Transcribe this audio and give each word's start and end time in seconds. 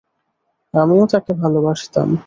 আমিও 0.73 1.05
তাকে 1.11 1.31
ভালোবাসতাম। 1.33 2.09